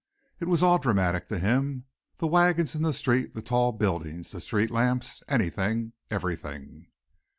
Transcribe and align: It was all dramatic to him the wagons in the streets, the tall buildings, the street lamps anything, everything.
It 0.39 0.47
was 0.47 0.63
all 0.63 0.79
dramatic 0.79 1.27
to 1.29 1.37
him 1.37 1.85
the 2.17 2.25
wagons 2.25 2.73
in 2.73 2.81
the 2.81 2.91
streets, 2.91 3.35
the 3.35 3.41
tall 3.43 3.71
buildings, 3.71 4.31
the 4.31 4.41
street 4.41 4.71
lamps 4.71 5.21
anything, 5.27 5.93
everything. 6.09 6.87